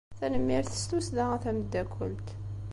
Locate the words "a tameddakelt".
1.35-2.27